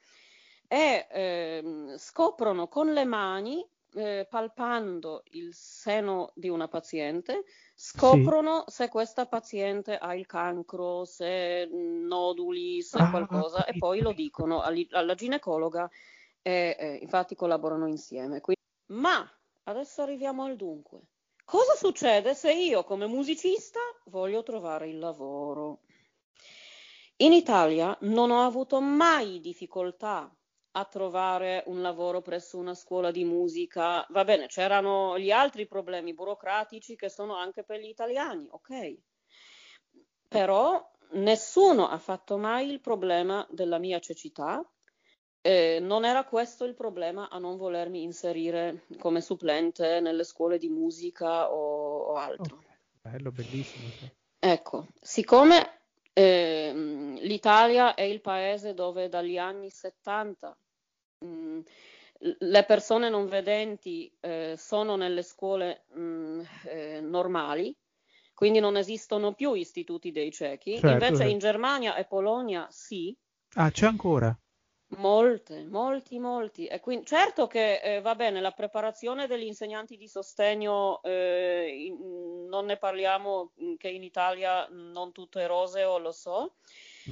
[0.66, 3.66] e ehm, scoprono con le mani,
[3.98, 11.66] eh, palpando il seno di una paziente, scoprono se questa paziente ha il cancro, se
[11.70, 15.88] noduli, se Ah, qualcosa, e capito, poi lo dicono alla ginecologa
[16.42, 18.40] e eh, infatti collaborano insieme.
[18.40, 19.26] Quindi- Ma
[19.64, 21.00] adesso arriviamo al dunque.
[21.44, 25.80] Cosa succede se io come musicista voglio trovare il lavoro?
[27.18, 30.34] In Italia non ho avuto mai difficoltà
[30.72, 34.06] a trovare un lavoro presso una scuola di musica.
[34.10, 38.96] Va bene, c'erano gli altri problemi burocratici che sono anche per gli italiani, ok?
[40.28, 44.62] Però nessuno ha fatto mai il problema della mia cecità.
[45.40, 50.68] Eh, non era questo il problema a non volermi inserire come supplente nelle scuole di
[50.68, 52.56] musica o, o altro.
[52.56, 52.66] Ok,
[53.00, 53.88] Bello, bellissimo.
[54.40, 55.77] Ecco, siccome
[56.12, 60.56] ehm, l'Italia è il paese dove dagli anni 70
[61.18, 61.60] mh,
[62.20, 67.76] l- le persone non vedenti eh, sono nelle scuole mh, eh, normali,
[68.34, 71.32] quindi non esistono più istituti dei ciechi, Certo, invece certo.
[71.32, 73.16] in Germania e Polonia sì.
[73.56, 74.34] Ah, c'è ancora?
[74.96, 76.66] Molte, molti, molti.
[76.66, 82.46] E quindi, certo che eh, va bene, la preparazione degli insegnanti di sostegno, eh, in-
[82.48, 86.54] non ne parliamo mh, che in Italia non tutto è roseo, lo so,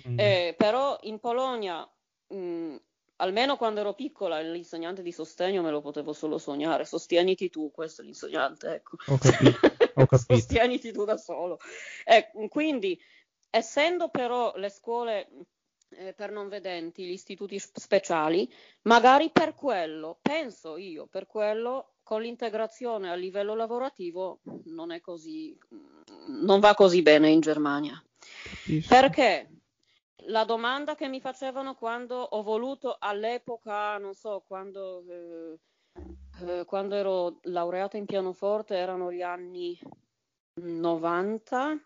[0.08, 0.18] Mm.
[0.18, 1.88] Eh, però in Polonia,
[2.28, 2.76] mh,
[3.16, 6.84] almeno quando ero piccola, l'insegnante di sostegno me lo potevo solo sognare.
[6.84, 8.96] Sostieniti tu, questo è l'insegnante, ecco.
[9.06, 10.34] Ho capito, ho capito.
[10.34, 11.58] Sostieniti tu da solo.
[12.04, 13.00] Eh, quindi,
[13.50, 15.28] essendo però le scuole
[15.90, 22.22] eh, per non vedenti, gli istituti speciali, magari per quello, penso io, per quello con
[22.22, 25.58] l'integrazione a livello lavorativo non è così,
[26.26, 28.00] non va così bene in Germania.
[28.66, 28.88] Capisco.
[28.88, 29.48] Perché
[30.26, 35.58] la domanda che mi facevano quando ho voluto all'epoca, non so, quando, eh,
[36.44, 39.78] eh, quando ero laureata in pianoforte erano gli anni
[40.54, 41.80] 90.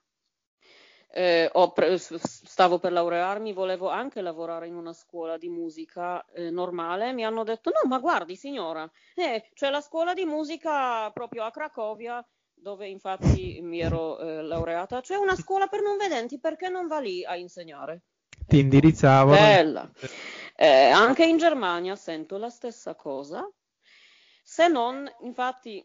[1.12, 7.12] Eh, pre- stavo per laurearmi, volevo anche lavorare in una scuola di musica eh, normale.
[7.12, 11.50] Mi hanno detto: No, ma guardi, signora, eh, c'è la scuola di musica proprio a
[11.50, 15.00] Cracovia, dove infatti mi ero eh, laureata.
[15.00, 18.02] C'è una scuola per non vedenti, perché non va lì a insegnare?
[18.46, 19.36] Ti Ecco, indirizzavano.
[19.36, 19.90] bella.
[20.56, 23.48] Eh, anche in Germania sento la stessa cosa,
[24.42, 25.84] se non, infatti,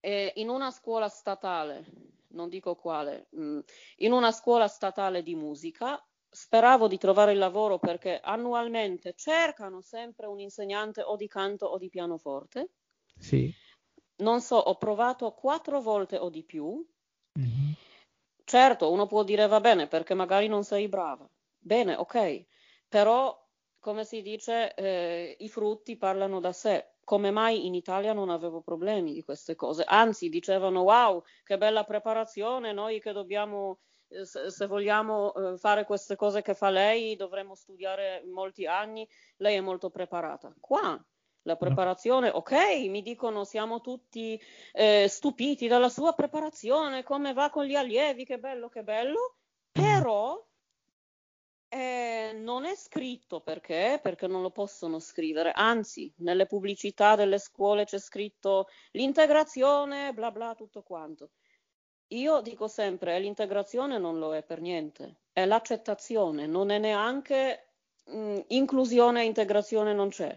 [0.00, 1.84] eh, in una scuola statale,
[2.30, 3.58] non dico quale, mh,
[3.98, 10.26] in una scuola statale di musica, speravo di trovare il lavoro perché annualmente cercano sempre
[10.26, 12.70] un insegnante o di canto o di pianoforte.
[13.18, 13.52] Sì.
[14.16, 16.84] Non so, ho provato quattro volte o di più.
[17.34, 17.74] Mhm.
[18.44, 21.28] Certo, uno può dire va bene perché magari non sei brava.
[21.58, 22.46] Bene, ok,
[22.88, 23.46] però
[23.78, 26.94] come si dice, eh, i frutti parlano da sé.
[27.08, 29.82] Come mai in Italia non avevo problemi di queste cose?
[29.82, 35.86] Anzi, dicevano wow, che bella preparazione, noi che dobbiamo, eh, se, se vogliamo eh, fare
[35.86, 40.54] queste cose che fa lei, dovremmo studiare molti anni, lei è molto preparata.
[40.60, 41.02] Qua
[41.44, 42.52] la preparazione, ok,
[42.90, 44.38] mi dicono siamo tutti
[44.72, 49.36] eh, stupiti dalla sua preparazione, come va con gli allievi, che bello, che bello,
[49.72, 50.38] però
[51.68, 53.98] eh, non è scritto perché?
[54.02, 60.54] Perché non lo possono scrivere, anzi, nelle pubblicità delle scuole c'è scritto l'integrazione, bla bla,
[60.54, 61.30] tutto quanto.
[62.08, 67.74] Io dico sempre, l'integrazione non lo è per niente, è l'accettazione, non è neanche
[68.06, 70.36] mh, inclusione e integrazione non c'è.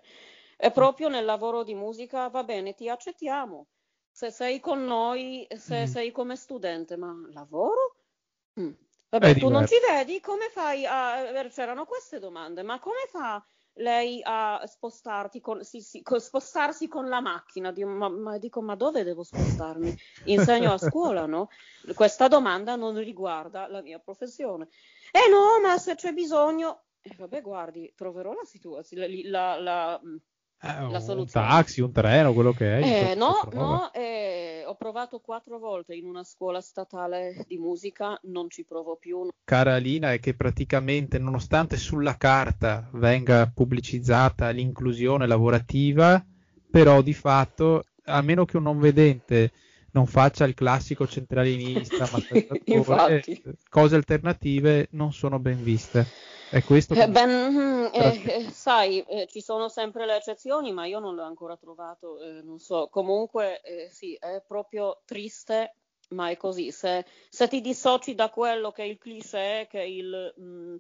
[0.58, 3.68] È proprio nel lavoro di musica, va bene, ti accettiamo.
[4.12, 5.86] Se sei con noi, se Mm.
[5.86, 7.96] sei come studente, ma lavoro?
[8.60, 8.74] Mm.
[9.12, 10.22] Vabbè, tu non ci vedi?
[10.22, 11.20] Come fai a...
[11.20, 13.44] eh, C'erano queste domande, ma come fa
[13.74, 15.64] lei a spostarti con...
[15.64, 17.72] sì, sì, spostarsi con la macchina?
[17.72, 19.94] Dico, ma, ma- dico, ma dove devo spostarmi?
[20.26, 21.50] Insegno a scuola, no?
[21.94, 24.70] Questa domanda non riguarda la mia professione.
[25.12, 26.84] Eh no, ma se c'è bisogno...
[27.02, 30.02] Eh, vabbè, guardi, troverò la situazione, la, la-
[30.64, 33.12] Eh, la un taxi, un treno, quello che è.
[33.12, 38.48] Eh, no, no, eh, ho provato quattro volte in una scuola statale di musica, non
[38.48, 39.28] ci provo più.
[39.44, 46.24] Cara Alina, è che praticamente, nonostante sulla carta venga pubblicizzata l'inclusione lavorativa,
[46.70, 49.52] però di fatto, a meno che un non vedente
[49.94, 52.20] non faccia il classico centralinista, ma
[52.66, 53.42] Infatti.
[53.68, 56.06] cose alternative non sono ben viste.
[56.52, 60.74] È questo che Eh, ben, mm, eh, eh, sai, eh, ci sono sempre le eccezioni,
[60.74, 62.90] ma io non l'ho ancora trovato, eh, non so.
[62.92, 65.76] Comunque, eh, sì, è proprio triste,
[66.10, 66.72] ma è così.
[66.72, 70.76] Se, se ti dissoci da quello che è il cliché, che è il mm,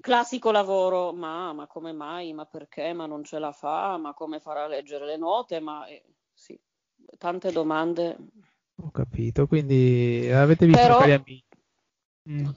[0.00, 4.40] classico lavoro, ma, ma come mai, ma perché, ma non ce la fa, ma come
[4.40, 5.86] farà a leggere le note, ma
[6.34, 6.58] sì,
[7.16, 8.16] tante domande.
[8.82, 11.45] Ho capito, quindi avete visto, Però- cari amici,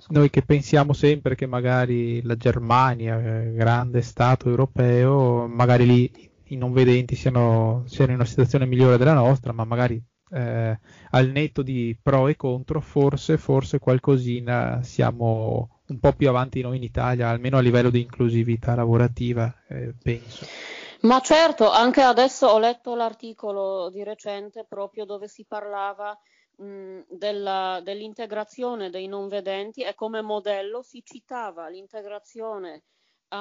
[0.08, 6.55] noi che pensiamo sempre che magari la Germania, eh, grande stato europeo, magari lì i
[6.55, 10.01] non vedenti siano, siano in una situazione migliore della nostra, ma magari
[10.32, 10.79] eh,
[11.12, 16.77] al netto di pro e contro, forse, forse qualcosina siamo un po' più avanti noi
[16.77, 20.45] in Italia, almeno a livello di inclusività lavorativa, eh, penso.
[21.01, 26.17] Ma certo, anche adesso ho letto l'articolo di recente proprio dove si parlava
[26.59, 32.83] mh, della- dell'integrazione dei non vedenti e come modello si citava l'integrazione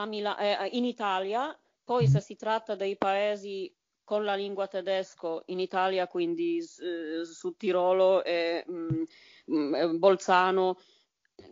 [0.06, 5.60] Mila- eh, in Italia, poi se si tratta dei paesi con la lingua tedesco in
[5.60, 9.02] Italia, quindi eh, su Tirolo e mh,
[9.46, 10.76] mh, Bolzano,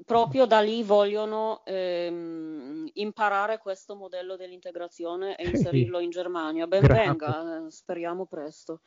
[0.05, 6.67] proprio da lì vogliono ehm, imparare questo modello dell'integrazione e inserirlo in Germania.
[6.67, 7.05] Ben Grazie.
[7.05, 8.81] venga, eh, speriamo presto.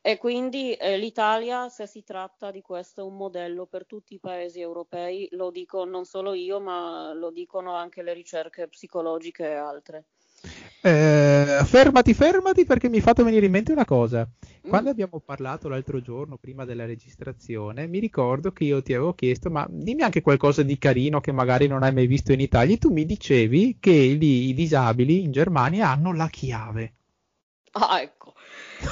[0.00, 4.20] E quindi eh, l'Italia, se si tratta di questo, è un modello per tutti i
[4.20, 9.54] paesi europei, lo dico non solo io, ma lo dicono anche le ricerche psicologiche e
[9.54, 10.04] altre.
[10.82, 14.26] Eh, fermati, fermati perché mi hai fatto venire in mente una cosa.
[14.66, 14.92] Quando Mm.
[14.92, 19.66] abbiamo parlato l'altro giorno, prima della registrazione, mi ricordo che io ti avevo chiesto, ma
[19.68, 22.74] dimmi anche qualcosa di carino che magari non hai mai visto in Italia.
[22.74, 26.92] E tu mi dicevi che lì i disabili in Germania hanno la chiave.
[27.72, 28.34] Ah, ecco.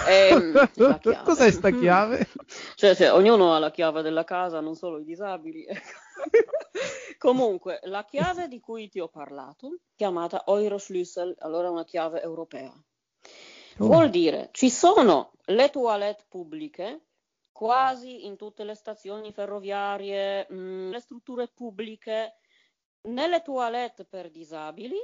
[0.08, 0.52] Ehm.
[1.24, 2.26] Cos'è sta chiave?
[2.74, 5.66] Cioè, cioè, ognuno ha la chiave della casa, non solo i disabili.
[7.18, 12.72] Comunque, la chiave di cui ti ho parlato, chiamata Euroschlüssel, allora è una chiave europea.
[13.78, 13.86] Oh.
[13.86, 17.02] Vuol dire, ci sono le toilette pubbliche
[17.58, 22.36] quasi in tutte le stazioni ferroviarie, mh, le strutture pubbliche.
[23.08, 24.96] Nelle toilette per disabili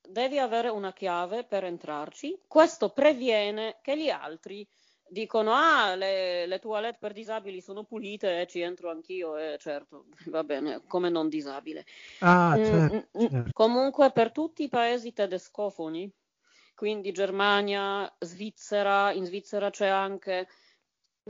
[0.00, 2.42] devi avere una chiave per entrarci.
[2.46, 4.66] Questo previene che gli altri
[5.08, 9.36] dicono: Ah, le, le toilette per disabili sono pulite e ci entro anch'io.
[9.36, 11.84] E certo, va bene, come non disabile.
[12.20, 13.26] Ah, Mm, certo, mm, mm.
[13.28, 13.52] certo.
[13.52, 16.10] Comunque, per tutti i paesi tedescofoni,
[16.74, 20.48] quindi Germania, Svizzera, in Svizzera c'è anche.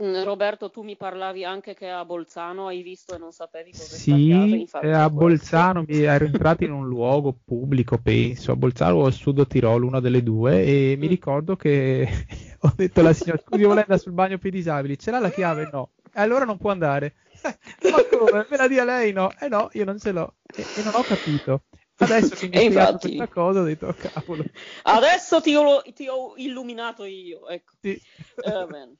[0.01, 3.95] Mm, Roberto, tu mi parlavi anche che a Bolzano hai visto e non sapevi cosa
[3.95, 5.09] Sì, infatti eh, a.
[5.09, 9.85] Bolzano mi ero entrato in un luogo pubblico, penso, a Bolzano o al Sud Tirolo,
[9.87, 11.09] una delle due, e mi Mm.
[11.09, 12.07] ricordo che
[12.61, 14.97] ho detto alla signora, scusi, vuole andare sul bagno per i disabili?
[14.99, 15.69] Ce l'ha la chiave?
[15.71, 15.91] No.
[16.13, 17.15] E allora non può andare.
[17.91, 18.47] Ma come?
[18.49, 19.11] Me la dia lei?
[19.13, 19.31] No.
[19.39, 20.35] Eh no, io non ce l'ho.
[20.55, 21.63] E, e non ho capito.
[21.97, 24.43] Adesso che mi E hai spiegato questa cosa ho detto, oh, cavolo.
[24.83, 27.73] Adesso ti ho, ti ho illuminato io, ecco.
[27.81, 27.99] Sì.
[28.43, 28.97] Eh.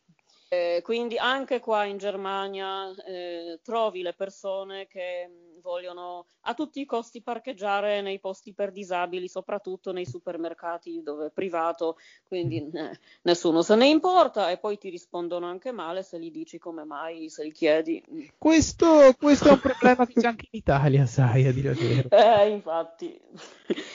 [0.49, 6.79] Eh, quindi anche qua in Germania eh, trovi le persone che mh, vogliono a tutti
[6.79, 12.97] i costi parcheggiare nei posti per disabili, soprattutto nei supermercati dove è privato, quindi eh,
[13.23, 17.29] nessuno se ne importa e poi ti rispondono anche male se gli dici come mai,
[17.29, 18.01] se gli chiedi.
[18.37, 22.07] Questo, questo è un problema che c'è anche in Italia, sai, a dire vero.
[22.09, 23.19] Eh, infatti.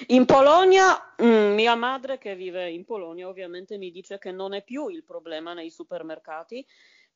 [0.09, 4.63] In Polonia, mm, mia madre che vive in Polonia ovviamente mi dice che non è
[4.63, 6.42] più il problema nei supermercati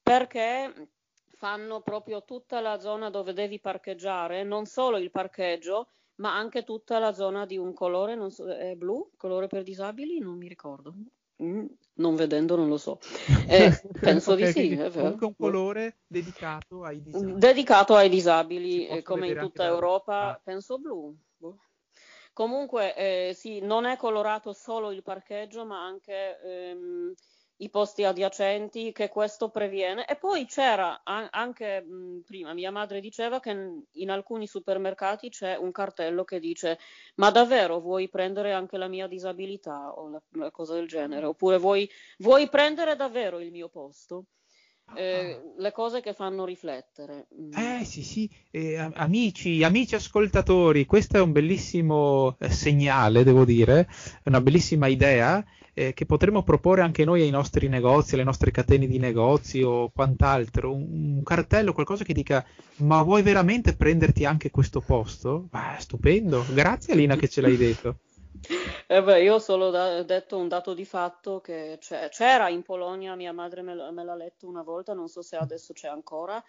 [0.03, 0.91] perché
[1.37, 6.99] fanno proprio tutta la zona dove devi parcheggiare, non solo il parcheggio, ma anche tutta
[6.99, 10.95] la zona di un colore, so, è blu, colore per disabili, non mi ricordo.
[11.43, 12.99] Mm, non vedendo non lo so.
[13.49, 14.91] Eh, penso di Ok, sì, è vero.
[14.91, 17.39] Comunque un colore dedicato ai disabili.
[17.39, 20.41] Dedicato ai disabili, eh, come in tutta anche da- Europa, ah.
[20.43, 21.15] penso blu.
[21.37, 21.59] Boh.
[22.33, 27.15] Comunque, eh, sì, non è colorato solo il parcheggio, ma anche ehm,
[27.59, 30.07] i posti adiacenti, che questo previene.
[30.07, 33.51] E poi c'era anche mh, prima, mia madre diceva che
[33.93, 36.79] in, alcuni supermercati c'è un cartello che dice:
[37.17, 41.27] Ma davvero vuoi prendere anche la mia disabilità o la, una cosa del genere?
[41.27, 41.89] Oppure vuoi,
[42.19, 44.27] vuoi prendere davvero il mio posto?
[44.93, 47.27] Eh, le cose che fanno riflettere.
[47.51, 53.45] Eh sì sì, Eh, am- amici, amici ascoltatori, questo è un bellissimo eh, segnale, devo
[53.47, 53.89] dire,
[54.23, 55.43] è una bellissima idea.
[55.79, 59.91] Eh, che potremmo proporre anche noi ai nostri negozi, alle nostre catene di negozi o
[59.91, 62.43] quant'altro, un, un cartello, qualcosa che dica
[62.77, 65.49] ma vuoi veramente prenderti anche questo posto?
[65.51, 67.99] Ah, stupendo, grazie Alina che ce l'hai detto.
[68.89, 71.79] Eh beh, io ho solo da- detto un dato di fatto che
[72.11, 75.37] c'era in Polonia, mia madre me, l- me l'ha letto una volta, non so se
[75.37, 76.43] adesso c'è ancora,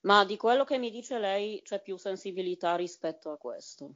[0.00, 3.94] ma di quello che mi dice lei c'è più sensibilità rispetto a questo.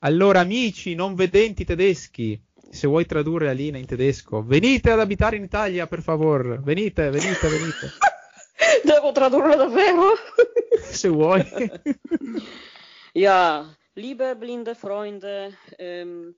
[0.00, 2.40] Allora, amici non vedenti tedeschi,
[2.70, 6.58] se vuoi tradurre Alina in tedesco, venite ad abitare in Italia, per favore.
[6.58, 7.92] Venite, venite, venite.
[8.84, 10.14] Devo tradurre davvero?
[10.80, 11.42] se vuoi.
[13.16, 16.34] Ja, liebe blinde Freunde, ähm,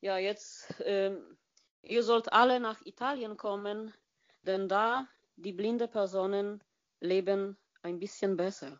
[0.00, 1.38] ja, jetzt, ähm,
[1.80, 3.94] ihr sollt alle nach Italien kommen,
[4.42, 6.62] denn da die blinde Personen
[7.00, 8.78] leben ein bisschen besser.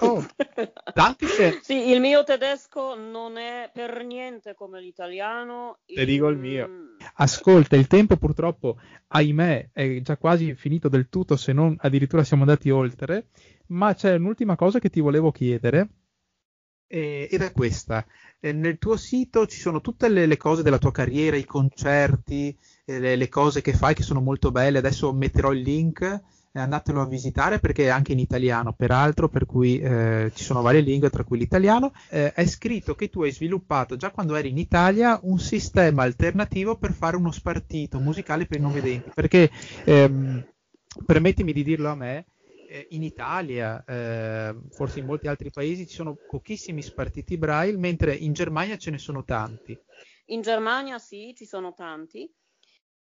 [0.00, 0.24] Oh,
[0.94, 1.60] Dankeschön.
[1.62, 5.78] Sì, il mio tedesco non è per niente come l'italiano.
[5.86, 6.68] Te dico il mio.
[6.68, 8.78] Mm, Ascolta, il tempo purtroppo,
[9.08, 13.28] ahimè, è già quasi finito del tutto, se non addirittura siamo andati oltre,
[13.68, 15.88] ma c'è un'ultima cosa che ti volevo chiedere,
[16.86, 18.06] eh, ed è questa.
[18.40, 22.56] Eh, nel tuo sito ci sono tutte le, le cose della tua carriera, i concerti,
[22.84, 24.78] eh, le, le cose che fai che sono molto belle.
[24.78, 26.22] Adesso metterò il link,
[26.60, 30.80] andatelo a visitare perché è anche in italiano, peraltro, per cui eh, ci sono varie
[30.80, 31.92] lingue, tra cui l'italiano.
[32.10, 36.76] Eh, è scritto che tu hai sviluppato già quando eri in Italia un sistema alternativo
[36.76, 39.10] per fare uno spartito musicale per i non vedenti.
[39.12, 39.50] Perché,
[39.84, 40.46] ehm,
[41.04, 42.26] permettimi di dirlo a me,
[42.68, 48.14] eh, in Italia, eh, forse in molti altri paesi, ci sono pochissimi spartiti braille, mentre
[48.14, 49.76] in Germania ce ne sono tanti.
[50.26, 52.30] In Germania sì, ci sono tanti,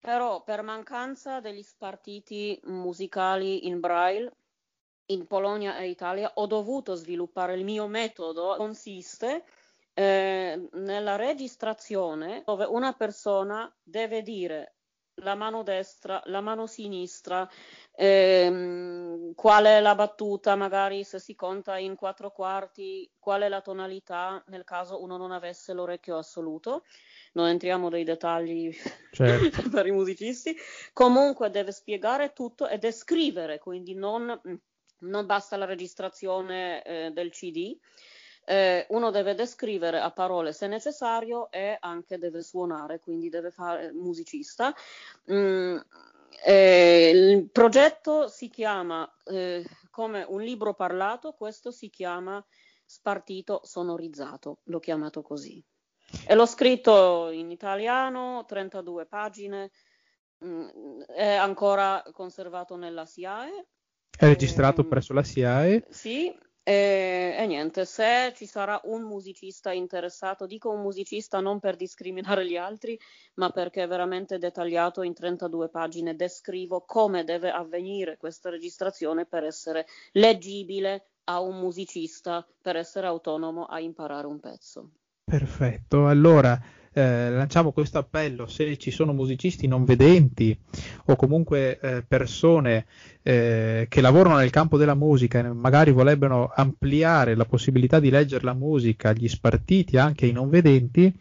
[0.08, 4.32] però per mancanza degli spartiti musicali in braille,
[5.08, 8.56] in Polonia e Italia ho dovuto sviluppare il mio metodo.
[8.56, 9.44] Consiste
[9.94, 14.76] eh, nella registrazione dove una persona deve dire
[15.16, 17.46] la mano destra, la mano sinistra,
[17.92, 23.62] ehm, qual è la battuta, magari se si conta in quattro quarti, qual è la
[23.62, 26.84] tonalità nel caso uno non avesse l'orecchio assoluto.
[27.34, 28.76] Non entriamo nei dettagli
[29.12, 29.70] Certo.
[29.70, 30.56] per i musicisti.
[30.94, 34.40] Comunque deve spiegare tutto e descrivere, quindi non,
[35.00, 37.78] non basta la registrazione eh, del CD.
[38.46, 43.92] Eh, uno deve descrivere a parole se necessario e anche deve suonare, quindi deve fare
[43.92, 44.74] musicista.
[45.32, 45.78] Mm,
[46.46, 52.44] eh, il progetto si chiama eh, come un libro parlato, questo si chiama
[52.86, 55.62] Spartito sonorizzato, l'ho chiamato così.
[56.30, 59.72] E l'ho scritto in italiano, 32 pagine,
[60.44, 63.68] mm, è ancora conservato nella SIAE.
[64.18, 65.86] È registrato Ehm, presso la SIAE.
[65.90, 71.78] Sì, e, e niente, se ci sarà un musicista interessato, dico un musicista non per
[71.78, 73.00] discriminare gli altri,
[73.36, 79.46] ma perché è veramente dettagliato in 32 pagine, descrivo come deve avvenire questa registrazione per
[79.46, 84.92] essere leggibile a un musicista, per essere autonomo a imparare un pezzo.
[85.30, 86.58] Perfetto, allora
[86.94, 90.58] eh, lanciamo questo appello, se ci sono musicisti non vedenti
[91.08, 92.86] o comunque eh, persone
[93.24, 98.46] eh, che lavorano nel campo della musica e magari vorrebbero ampliare la possibilità di leggere
[98.46, 101.14] la musica agli spartiti anche ai non vedenti,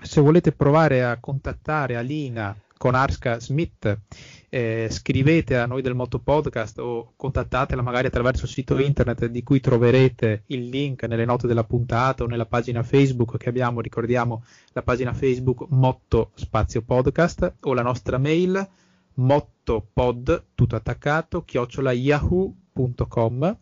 [0.00, 3.98] se volete provare a contattare Alina con Arska Smith,
[4.50, 9.42] eh, scrivete a noi del Moto Podcast o contattatela magari attraverso il sito internet di
[9.42, 14.44] cui troverete il link nelle note della puntata o nella pagina Facebook che abbiamo, ricordiamo
[14.74, 18.68] la pagina Facebook Motto Spazio Podcast o la nostra mail
[19.14, 23.56] mottopod tutto attaccato chiocciola yahoo.com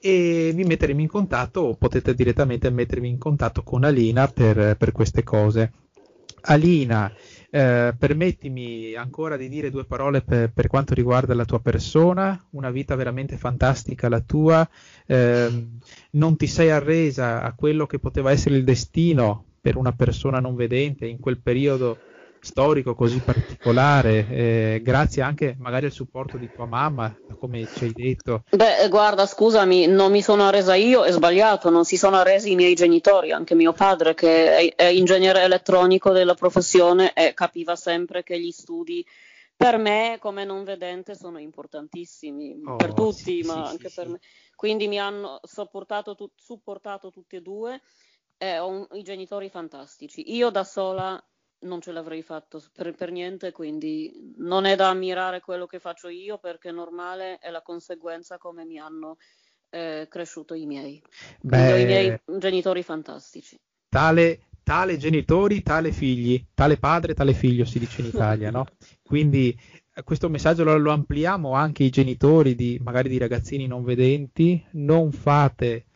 [0.00, 4.92] e vi metteremo in contatto o potete direttamente mettervi in contatto con Alina per, per
[4.92, 5.70] queste cose.
[6.46, 7.12] Alina,
[7.54, 12.72] eh, permettimi ancora di dire due parole per, per, quanto riguarda la tua persona, una
[12.72, 14.68] vita veramente fantastica la tua,
[15.06, 15.66] eh,
[16.10, 20.56] non ti sei arresa a quello che poteva essere il destino per una persona non
[20.56, 21.96] vedente in quel periodo
[22.44, 27.92] storico così particolare, eh, grazie anche magari al supporto di tua mamma, come ci hai
[27.92, 28.42] detto.
[28.50, 32.54] Beh, guarda, scusami, non mi sono arresa io, è sbagliato, non si sono arresi i
[32.54, 38.22] miei genitori, anche mio padre che è, è ingegnere elettronico della professione e capiva sempre
[38.22, 39.04] che gli studi
[39.56, 43.94] per me come non vedente sono importantissimi, Oh, per tutti, sì, ma sì, anche sì,
[43.94, 44.20] per me.
[44.54, 47.80] Quindi mi hanno supportato, tu- supportato tutti e due
[48.36, 50.34] e ho un- i genitori fantastici.
[50.34, 51.20] Io da sola
[51.64, 56.08] non ce l'avrei fatto per, per niente, quindi non è da ammirare quello che faccio
[56.08, 59.16] io perché normale, è la conseguenza come mi hanno
[59.70, 61.02] eh, cresciuto i miei.
[61.40, 63.58] Quindi ho i miei Beh, genitori fantastici.
[63.88, 68.66] tale, tale genitori, tale figli, tale padre, tale figlio si dice in Italia, no?
[69.02, 69.56] Quindi
[69.94, 74.64] eh, questo messaggio lo, lo, ampliamo anche ai genitori di magari di ragazzini non vedenti,
[74.72, 75.86] non fate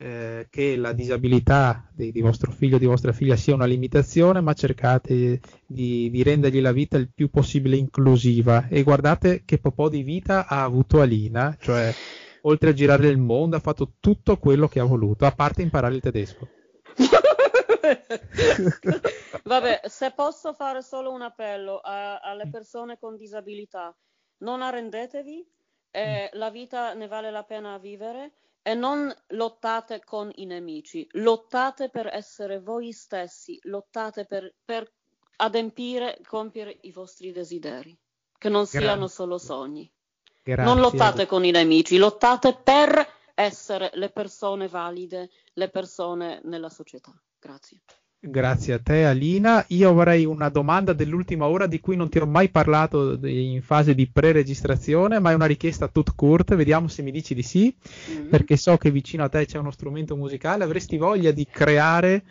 [0.00, 4.40] eh, che la disabilità di, di, vostro figlio o di vostra figlia sia una limitazione,
[4.40, 8.68] ma cercate di, di, rendergli la vita il più possibile inclusiva.
[8.68, 11.92] E guardate che po' di vita ha avuto Alina, cioè
[12.42, 15.96] oltre a girare il mondo ha fatto tutto quello che ha voluto, a parte imparare
[15.96, 16.48] il tedesco.
[19.42, 23.92] Vabbè, se posso fare solo un appello a, alle persone con disabilità,
[24.38, 25.44] non arrendetevi,
[25.90, 28.34] eh, la vita ne vale la pena vivere
[28.68, 34.92] e non lottate con i nemici, lottate per essere voi stessi, lottate per, per
[35.36, 37.98] adempiere, compiere i vostri desideri,
[38.36, 38.80] che non Grazie.
[38.80, 39.90] siano solo sogni.
[40.42, 40.64] Grazie.
[40.64, 47.18] Non lottate con i nemici, lottate per essere le persone valide, le persone nella società.
[47.38, 47.80] Grazie.
[48.20, 49.64] Grazie a te Alina.
[49.68, 53.94] Io avrei una domanda dell'ultima ora di cui non ti ho mai parlato in fase
[53.94, 57.72] di pre-registrazione, ma è una richiesta tut court, vediamo se mi dici di sì,
[58.10, 58.28] mm-hmm.
[58.28, 62.24] perché so che vicino a te c'è uno strumento musicale, avresti voglia di creare,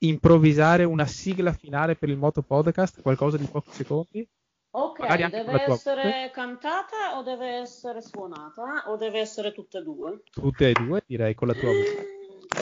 [0.00, 4.28] improvvisare una sigla finale per il Moto Podcast, qualcosa di pochi secondi?
[4.72, 10.20] Ok, deve essere cantata o deve essere suonata o deve essere tutte e due?
[10.30, 12.19] Tutte e due, direi, con la tua voce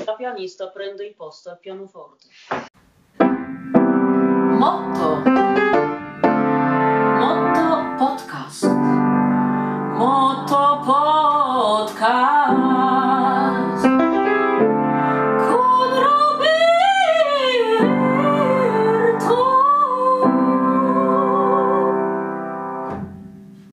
[0.08, 2.28] da pianista prende il posto al pianoforte.
[4.56, 5.22] Motto.
[7.18, 8.37] Motto podcast.